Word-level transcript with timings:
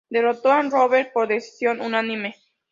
Derrotó 0.09 0.49
a 0.51 0.63
Rothwell 0.63 1.11
por 1.13 1.27
decisión 1.27 1.79
unánime. 1.79 2.33